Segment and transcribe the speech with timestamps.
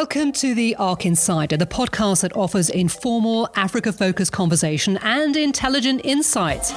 [0.00, 6.00] Welcome to the ARC Insider, the podcast that offers informal, Africa focused conversation and intelligent
[6.04, 6.72] insights.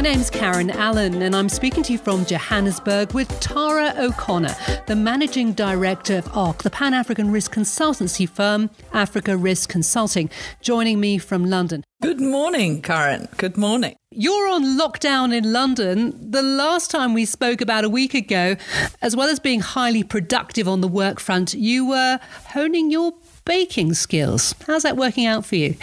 [0.00, 4.56] My name's Karen Allen, and I'm speaking to you from Johannesburg with Tara O'Connor,
[4.86, 10.30] the Managing Director of ARC, the Pan African risk consultancy firm, Africa Risk Consulting,
[10.62, 11.84] joining me from London.
[12.00, 13.28] Good morning, Karen.
[13.36, 13.94] Good morning.
[14.10, 16.30] You're on lockdown in London.
[16.30, 18.56] The last time we spoke about a week ago,
[19.02, 23.12] as well as being highly productive on the work front, you were honing your
[23.50, 24.54] baking skills.
[24.64, 25.74] How's that working out for you?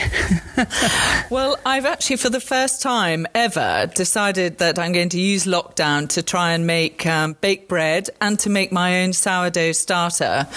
[1.29, 6.07] well, I've actually, for the first time ever, decided that I'm going to use lockdown
[6.09, 10.47] to try and make um, bake bread and to make my own sourdough starter.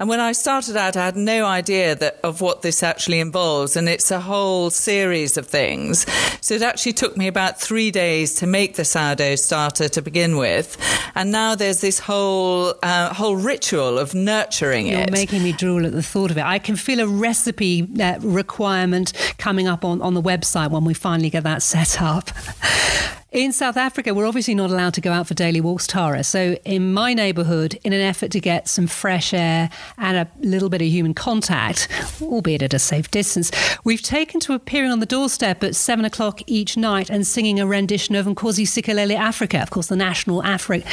[0.00, 3.76] And when I started out, I had no idea that, of what this actually involves,
[3.76, 6.04] and it's a whole series of things.
[6.40, 10.36] So it actually took me about three days to make the sourdough starter to begin
[10.36, 10.76] with,
[11.14, 15.08] and now there's this whole uh, whole ritual of nurturing You're it.
[15.08, 16.44] You're making me drool at the thought of it.
[16.44, 20.86] I I can feel a recipe uh, requirement coming up on, on the website when
[20.86, 22.30] we finally get that set up.
[23.36, 26.24] In South Africa, we're obviously not allowed to go out for daily walks, Tara.
[26.24, 29.68] So, in my neighbourhood, in an effort to get some fresh air
[29.98, 31.88] and a little bit of human contact,
[32.22, 33.50] albeit at a safe distance,
[33.84, 37.66] we've taken to appearing on the doorstep at seven o'clock each night and singing a
[37.66, 40.86] rendition of Nkosi Sikelel' Africa, of course, the national Afri-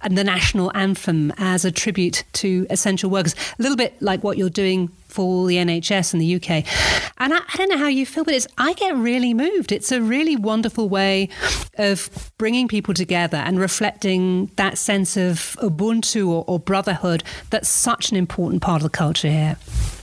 [0.00, 3.36] and the national anthem as a tribute to essential workers.
[3.56, 6.64] A little bit like what you're doing for the NHS in the UK.
[7.18, 9.70] And I, I, don't know how you feel, but it's I get really moved.
[9.70, 11.28] It's a really wonderful way
[11.78, 18.10] of bringing people together and reflecting that sense of Ubuntu or, or brotherhood that's such
[18.10, 19.56] an important part of the culture here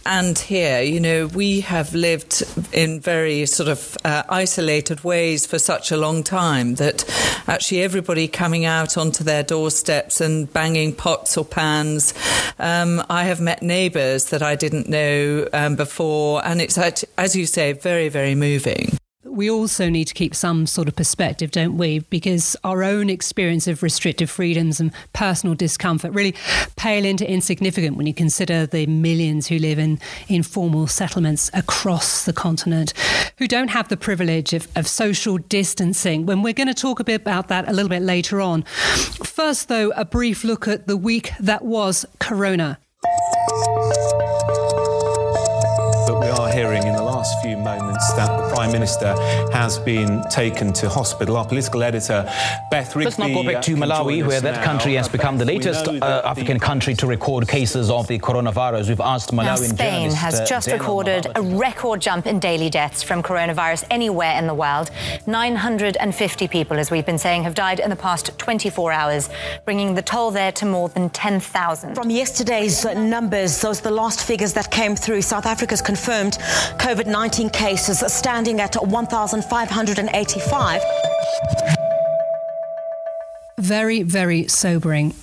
[0.06, 5.60] and here, you know, we have lived in very sort of uh, isolated ways for
[5.60, 7.04] such a long time that
[7.48, 12.14] actually everybody coming out onto their doorsteps and banging pots or pans.
[12.58, 16.78] Um, I have met neighbours that I didn't know um, before, and it's,
[17.18, 18.98] as you say, very, very moving
[19.32, 22.00] we also need to keep some sort of perspective, don't we?
[22.00, 26.36] Because our own experience of restrictive freedoms and personal discomfort really
[26.76, 32.34] pale into insignificant when you consider the millions who live in informal settlements across the
[32.34, 32.94] continent
[33.38, 36.26] who don't have the privilege of, of social distancing.
[36.26, 38.64] When we're going to talk a bit about that a little bit later on.
[38.64, 42.80] First, though, a brief look at the week that was Corona.
[47.22, 49.14] Last few moments that the Prime Minister
[49.54, 51.38] has been taken to hospital.
[51.38, 52.24] Our political editor,
[52.72, 53.06] Beth Rigby.
[53.06, 56.60] Let's now go back to Malawi, where that country has become the latest uh, African
[56.60, 58.88] country to record cases of the coronavirus.
[58.88, 63.04] We've asked Malawian now, Spain has uh, just recorded a record jump in daily deaths
[63.04, 64.90] from coronavirus anywhere in the world.
[65.28, 69.30] 950 people, as we've been saying, have died in the past 24 hours,
[69.64, 71.94] bringing the toll there to more than 10,000.
[71.94, 75.22] From yesterday's numbers, those are the last figures that came through.
[75.22, 76.40] South Africa's confirmed
[76.80, 80.82] COVID 19 cases standing at 1,585.
[83.58, 85.14] Very, very sobering.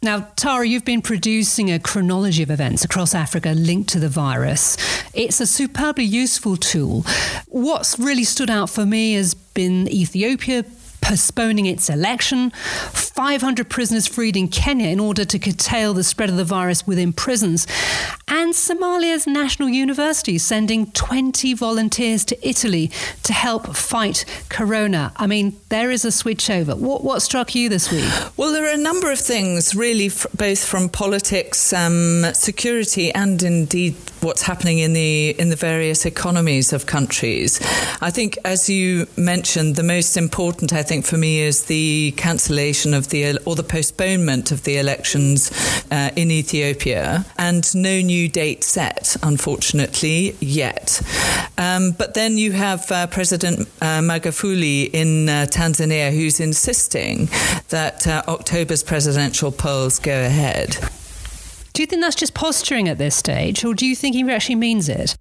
[0.00, 4.76] Now, Tara, you've been producing a chronology of events across Africa linked to the virus.
[5.12, 7.04] It's a superbly useful tool.
[7.48, 10.64] What's really stood out for me has been Ethiopia,
[11.08, 16.36] postponing its election, 500 prisoners freed in Kenya in order to curtail the spread of
[16.36, 17.66] the virus within prisons,
[18.28, 22.90] and Somalia's national university sending 20 volunteers to Italy
[23.22, 25.12] to help fight corona.
[25.16, 26.76] I mean, there is a switchover.
[26.76, 28.04] What, what struck you this week?
[28.36, 33.42] Well, there are a number of things, really, f- both from politics, um, security, and
[33.42, 37.60] indeed what's happening in the in the various economies of countries.
[38.00, 42.94] I think, as you mentioned, the most important, I think, for me is the cancellation
[42.94, 45.50] of the or the postponement of the elections
[45.90, 51.00] uh, in Ethiopia, and no new date set, unfortunately, yet.
[51.56, 57.28] Um, but then you have uh, President uh, Magufuli in uh, Tanzania, who's insisting
[57.68, 60.76] that uh, October's presidential polls go ahead.
[61.78, 64.56] Do you think that's just posturing at this stage, or do you think he actually
[64.56, 65.16] means it?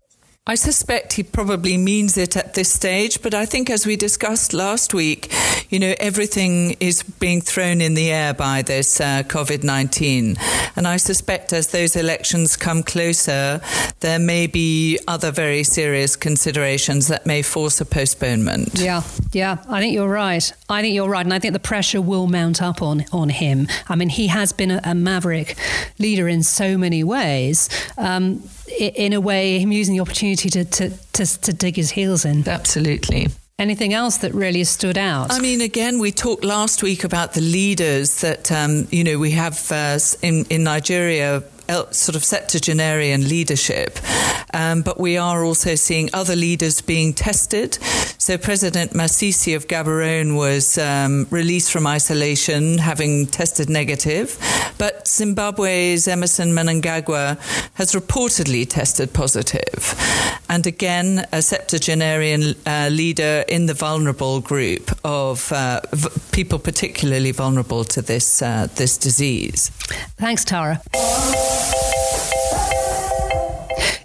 [0.49, 4.53] I suspect he probably means it at this stage, but I think as we discussed
[4.53, 5.29] last week,
[5.69, 10.37] you know, everything is being thrown in the air by this uh, COVID 19.
[10.77, 13.59] And I suspect as those elections come closer,
[13.99, 18.69] there may be other very serious considerations that may force a postponement.
[18.75, 19.01] Yeah,
[19.33, 20.53] yeah, I think you're right.
[20.69, 21.25] I think you're right.
[21.25, 23.67] And I think the pressure will mount up on, on him.
[23.89, 25.57] I mean, he has been a, a maverick
[25.99, 27.67] leader in so many ways.
[27.97, 32.25] Um, in a way, him using the opportunity to, to, to, to dig his heels
[32.25, 32.47] in.
[32.47, 33.27] Absolutely.
[33.59, 35.31] Anything else that really stood out?
[35.31, 39.31] I mean, again, we talked last week about the leaders that, um, you know, we
[39.31, 41.43] have uh, in, in Nigeria
[41.91, 43.99] sort of septuagenarian leadership.
[44.57, 47.75] Um, but we are also seeing other leaders being tested.
[48.17, 54.37] So President Masisi of Gaborone was um, released from isolation, having tested negative.
[54.79, 57.37] But Zimbabwe's Emmerson Mnangagwa
[57.75, 59.93] has reportedly tested positive.
[60.49, 67.31] And again, a septuagenarian uh, leader in the vulnerable group of uh, v- people particularly
[67.31, 69.69] vulnerable to this, uh, this disease.
[70.17, 70.81] Thanks, Tara.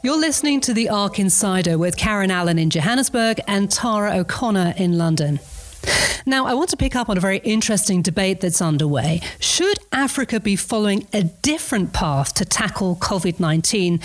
[0.04, 4.99] You're listening to the ARC Insider with Karen Allen in Johannesburg and Tara O'Connor in
[4.99, 5.38] London.
[6.26, 9.20] Now, I want to pick up on a very interesting debate that's underway.
[9.38, 14.00] Should Africa be following a different path to tackle COVID 19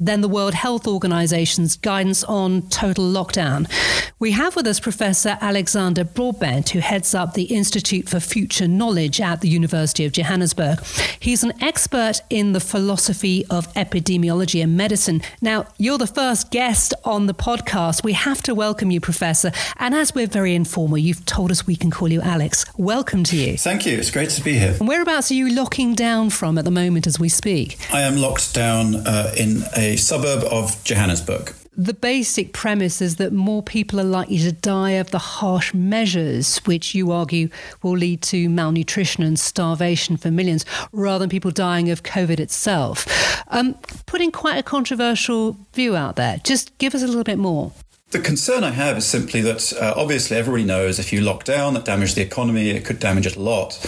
[0.00, 3.70] than the World Health Organization's guidance on total lockdown?
[4.18, 9.20] We have with us Professor Alexander Broadbent, who heads up the Institute for Future Knowledge
[9.20, 10.80] at the University of Johannesburg.
[11.20, 15.22] He's an expert in the philosophy of epidemiology and medicine.
[15.40, 18.02] Now, you're the first guest on the podcast.
[18.02, 19.52] We have to welcome you, Professor.
[19.78, 22.64] And as we're very informal, you've told us we can call you Alex.
[22.76, 23.56] Welcome to you.
[23.56, 23.98] Thank you.
[23.98, 24.76] It's great to be here.
[24.78, 27.78] And whereabouts are you locking down from at the moment as we speak?
[27.92, 31.54] I am locked down uh, in a suburb of Johannesburg.
[31.76, 36.58] The basic premise is that more people are likely to die of the harsh measures,
[36.58, 37.48] which you argue
[37.82, 43.06] will lead to malnutrition and starvation for millions, rather than people dying of COVID itself.
[43.48, 46.38] Um, putting quite a controversial view out there.
[46.44, 47.72] Just give us a little bit more.
[48.10, 51.74] The concern I have is simply that uh, obviously everybody knows if you lock down,
[51.74, 53.78] that damages the economy, it could damage it a lot.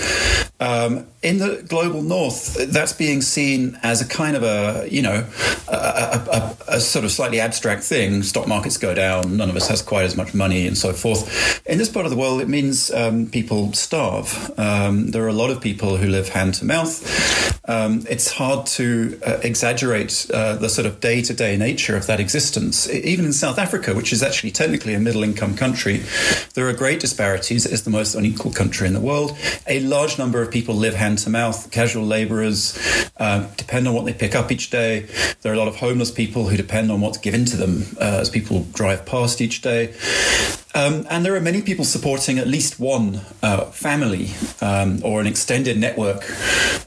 [0.61, 5.27] Um, in the global north, that's being seen as a kind of a, you know,
[5.67, 8.23] a, a, a, a, sort of slightly abstract thing.
[8.23, 11.61] Stock markets go down, none of us has quite as much money, and so forth.
[11.67, 14.57] In this part of the world, it means um, people starve.
[14.57, 17.61] Um, there are a lot of people who live hand to mouth.
[17.67, 22.07] Um, it's hard to uh, exaggerate uh, the sort of day to day nature of
[22.07, 22.91] that existence.
[22.91, 26.03] Even in South Africa, which is actually technically a middle income country,
[26.55, 27.65] there are great disparities.
[27.65, 29.37] It is the most unequal country in the world.
[29.69, 32.79] A large number of people live hand to mouth, casual laborers,
[33.19, 35.07] uh, depend on what they pick up each day.
[35.43, 38.19] There are a lot of homeless people who depend on what's given to them uh,
[38.21, 39.95] as people drive past each day.
[40.75, 44.31] Um, and there are many people supporting at least one uh, family
[44.61, 46.25] um, or an extended network.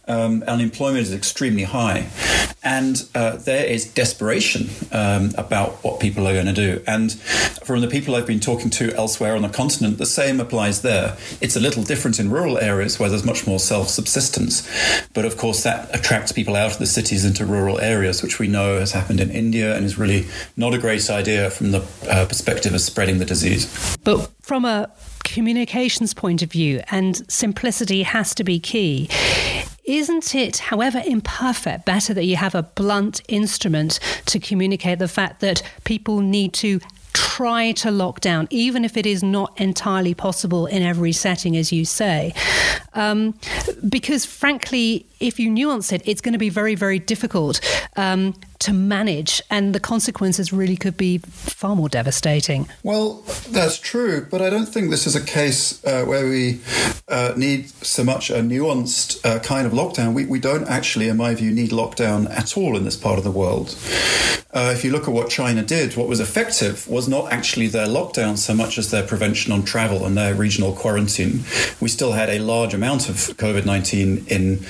[0.07, 2.07] Um, unemployment is extremely high.
[2.65, 6.81] And uh, there is desperation um, about what people are going to do.
[6.87, 10.81] And from the people I've been talking to elsewhere on the continent, the same applies
[10.81, 11.15] there.
[11.41, 14.67] It's a little different in rural areas where there's much more self subsistence.
[15.13, 18.47] But of course, that attracts people out of the cities into rural areas, which we
[18.47, 20.25] know has happened in India and is really
[20.57, 23.97] not a great idea from the uh, perspective of spreading the disease.
[24.03, 24.91] But from a
[25.23, 29.09] communications point of view, and simplicity has to be key.
[29.85, 35.41] Isn't it, however imperfect, better that you have a blunt instrument to communicate the fact
[35.41, 36.79] that people need to
[37.13, 41.71] try to lock down, even if it is not entirely possible in every setting, as
[41.71, 42.33] you say.
[42.93, 43.37] Um,
[43.87, 47.59] because frankly, if you nuance it, it's going to be very, very difficult
[47.95, 52.67] um, to manage, and the consequences really could be far more devastating.
[52.83, 56.61] Well, that's true, but I don't think this is a case uh, where we
[57.07, 60.13] uh, need so much a nuanced uh, kind of lockdown.
[60.13, 63.23] We, we don't actually, in my view, need lockdown at all in this part of
[63.23, 63.75] the world.
[64.55, 67.87] Uh, if you look at what China did, what was effective was not actually their
[67.87, 71.43] lockdown so much as their prevention on travel and their regional quarantine.
[71.81, 74.65] We still had a large amount of COVID 19 in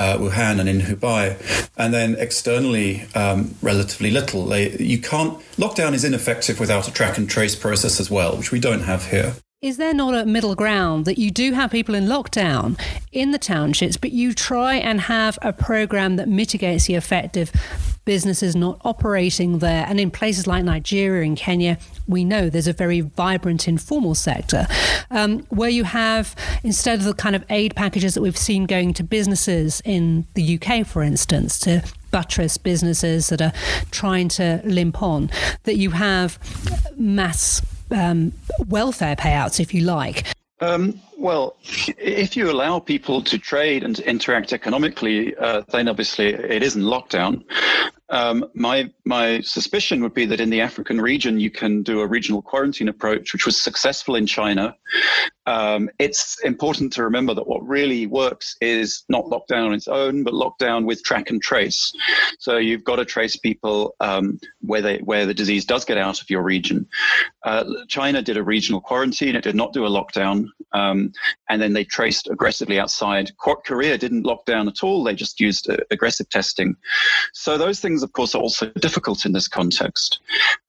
[0.00, 1.36] uh, Wuhan and in Hubei,
[1.76, 4.46] and then externally, um, relatively little.
[4.46, 8.50] They, you can't, lockdown is ineffective without a track and trace process as well, which
[8.50, 9.34] we don't have here.
[9.62, 12.80] Is there not a middle ground that you do have people in lockdown
[13.12, 17.52] in the townships, but you try and have a program that mitigates the effect of
[18.06, 19.84] businesses not operating there?
[19.86, 21.76] And in places like Nigeria and Kenya,
[22.08, 24.66] we know there's a very vibrant informal sector
[25.10, 28.94] um, where you have, instead of the kind of aid packages that we've seen going
[28.94, 33.52] to businesses in the UK, for instance, to buttress businesses that are
[33.90, 35.30] trying to limp on,
[35.64, 36.38] that you have
[36.96, 38.32] mass um,
[38.68, 40.26] welfare payouts, if you like.
[40.60, 41.56] Um, well,
[41.98, 47.44] if you allow people to trade and interact economically, uh, then obviously it isn't lockdown.
[48.08, 52.06] Um, my my suspicion would be that in the African region, you can do a
[52.06, 54.74] regional quarantine approach, which was successful in China,
[55.50, 60.22] um, it's important to remember that what really works is not lockdown on its own,
[60.22, 61.92] but lockdown with track and trace.
[62.38, 66.20] So you've got to trace people um, where they where the disease does get out
[66.20, 66.86] of your region.
[67.44, 70.46] Uh, China did a regional quarantine; it did not do a lockdown,
[71.48, 73.32] and then they traced aggressively outside.
[73.38, 76.76] Korea didn't lock down at all; they just used uh, aggressive testing.
[77.32, 80.20] So those things, of course, are also difficult in this context.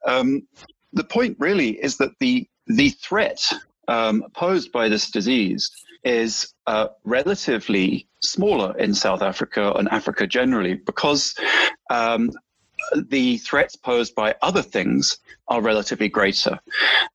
[0.06, 0.48] Um,
[0.94, 3.42] the point really is that the the threat
[3.88, 5.72] um, posed by this disease
[6.04, 11.36] is uh, relatively smaller in South Africa and Africa generally because
[11.90, 12.32] um,
[13.10, 15.18] the threats posed by other things
[15.48, 16.60] are relatively greater.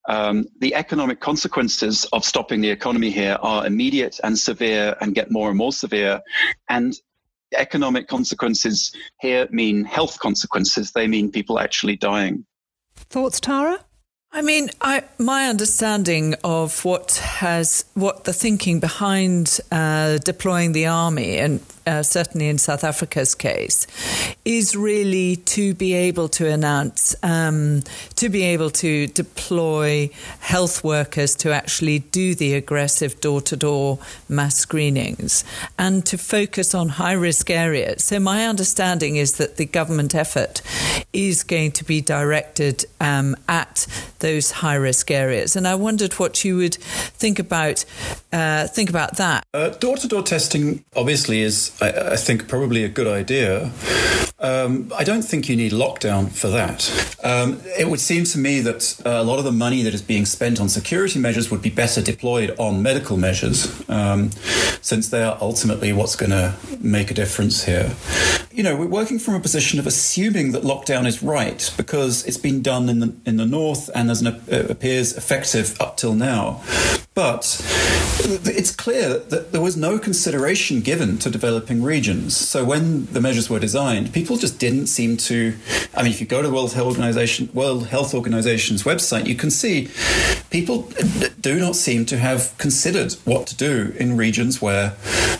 [0.07, 5.31] Um, the economic consequences of stopping the economy here are immediate and severe and get
[5.31, 6.21] more and more severe.
[6.69, 6.95] And
[7.55, 8.91] economic consequences
[9.21, 12.45] here mean health consequences, they mean people actually dying.
[12.95, 13.85] Thoughts, Tara?
[14.37, 20.85] I mean, I, my understanding of what has what the thinking behind uh, deploying the
[20.85, 23.87] army, and uh, certainly in South Africa's case,
[24.45, 27.81] is really to be able to announce, um,
[28.17, 33.97] to be able to deploy health workers to actually do the aggressive door to door
[34.29, 35.43] mass screenings
[35.79, 38.03] and to focus on high risk areas.
[38.03, 40.61] So, my understanding is that the government effort
[41.13, 43.87] is going to be directed um, at
[44.19, 45.55] those high risk areas.
[45.55, 47.85] And I wondered what you would think about
[48.31, 49.45] uh, think about that.
[49.79, 53.71] Door to door testing obviously is I, I think, probably a good idea.
[54.39, 56.91] Um, I don't think you need lockdown for that.
[57.23, 60.27] Um, it would seem to me that a lot of the money that is being
[60.27, 64.29] spent on security measures would be better deployed on medical measures, um,
[64.81, 67.95] since they are ultimately what's going to make a difference here.
[68.57, 72.37] You know, we're working from a position of assuming that lockdown is right because it's
[72.37, 76.15] been done in the in the north and as an, uh, appears effective up till
[76.15, 76.63] now.
[77.13, 77.61] But
[78.19, 82.35] it's clear that there was no consideration given to developing regions.
[82.35, 85.55] So when the measures were designed, people just didn't seem to.
[85.95, 89.35] I mean, if you go to the World Health Organization, World Health Organization's website, you
[89.35, 89.89] can see
[90.49, 90.91] people
[91.41, 94.95] do not seem to have considered what to do in regions where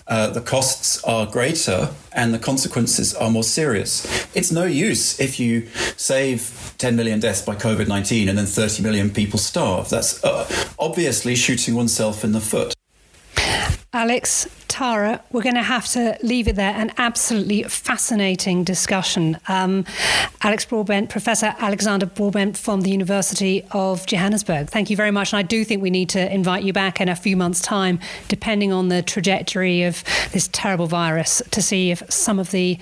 [0.07, 4.05] uh, the costs are greater and the consequences are more serious.
[4.35, 8.83] It's no use if you save 10 million deaths by COVID 19 and then 30
[8.83, 9.89] million people starve.
[9.89, 10.47] That's uh,
[10.79, 12.76] obviously shooting oneself in the foot.
[13.97, 16.71] Alex, Tara, we're going to have to leave it there.
[16.71, 19.39] An absolutely fascinating discussion.
[19.47, 19.85] Um,
[20.43, 24.69] Alex Broadbent, Professor Alexander Broadbent from the University of Johannesburg.
[24.69, 25.33] Thank you very much.
[25.33, 27.99] And I do think we need to invite you back in a few months' time,
[28.27, 32.77] depending on the trajectory of this terrible virus, to see if some of the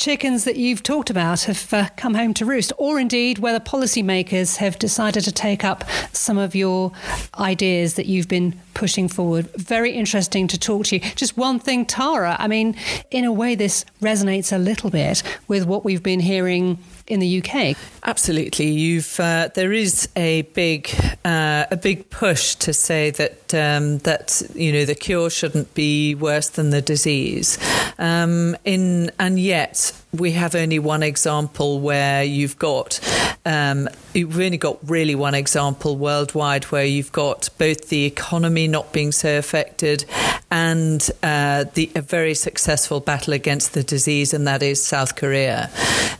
[0.00, 4.56] chickens that you've talked about have uh, come home to roost, or indeed whether policymakers
[4.56, 6.90] have decided to take up some of your
[7.38, 9.50] ideas that you've been pushing forward.
[9.56, 11.00] Very interesting to talk to you.
[11.16, 12.34] Just one thing, Tara.
[12.38, 12.76] I mean,
[13.10, 16.78] in a way, this resonates a little bit with what we've been hearing
[17.10, 17.76] in the UK.
[18.04, 20.88] Absolutely, you've uh, there is a big
[21.24, 26.14] uh, a big push to say that um, that you know the cure shouldn't be
[26.14, 27.58] worse than the disease,
[27.98, 33.00] um, in and yet we have only one example where you've got
[33.44, 38.92] um, you've only got really one example worldwide where you've got both the economy not
[38.92, 40.04] being so affected
[40.50, 45.70] and uh, the a very successful battle against the disease, and that is South Korea.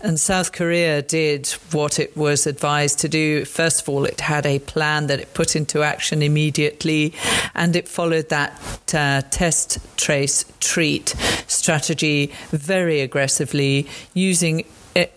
[0.03, 3.45] And South Korea did what it was advised to do.
[3.45, 7.13] First of all, it had a plan that it put into action immediately,
[7.55, 8.53] and it followed that
[8.95, 11.09] uh, test, trace, treat
[11.49, 14.65] strategy very aggressively using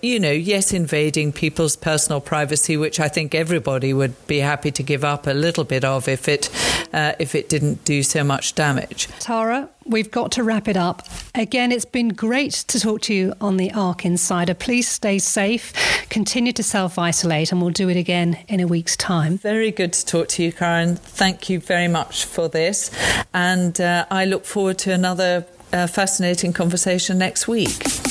[0.01, 4.83] you know, yes, invading people's personal privacy, which I think everybody would be happy to
[4.83, 6.49] give up a little bit of if it
[6.93, 9.07] uh, if it didn't do so much damage.
[9.19, 11.01] Tara, we've got to wrap it up.
[11.33, 14.53] Again, it's been great to talk to you on the ARC Insider.
[14.53, 15.73] Please stay safe,
[16.09, 19.37] continue to self isolate, and we'll do it again in a week's time.
[19.39, 20.95] Very good to talk to you, Karen.
[20.95, 22.91] Thank you very much for this,
[23.33, 28.02] and uh, I look forward to another uh, fascinating conversation next week.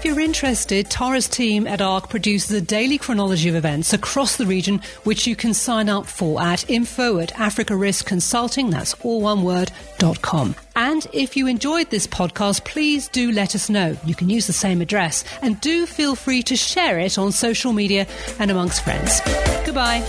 [0.00, 4.46] If you're interested, Tara's team at ARC produces a daily chronology of events across the
[4.46, 9.20] region, which you can sign up for at info at Africa Risk Consulting, that's all
[9.20, 10.54] one word, dot com.
[10.74, 13.94] And if you enjoyed this podcast, please do let us know.
[14.06, 17.74] You can use the same address and do feel free to share it on social
[17.74, 18.06] media
[18.38, 19.20] and amongst friends.
[19.66, 20.00] Goodbye.